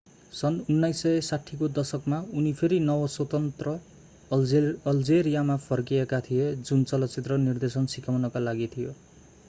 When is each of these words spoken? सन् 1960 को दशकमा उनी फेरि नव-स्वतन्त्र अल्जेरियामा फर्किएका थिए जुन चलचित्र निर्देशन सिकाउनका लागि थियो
सन् 0.33 0.55
1960 0.61 1.57
को 1.57 1.67
दशकमा 1.73 2.21
उनी 2.33 2.53
फेरि 2.53 2.79
नव-स्वतन्त्र 2.79 3.73
अल्जेरियामा 4.87 5.57
फर्किएका 5.65 6.19
थिए 6.21 6.51
जुन 6.63 6.83
चलचित्र 6.85 7.37
निर्देशन 7.43 7.85
सिकाउनका 7.95 8.39
लागि 8.39 8.67
थियो 8.77 8.95